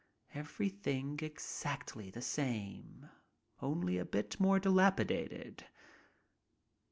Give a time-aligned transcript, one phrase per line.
[0.33, 3.11] Everything exactly the same,
[3.61, 5.63] only a bit more dilapidated.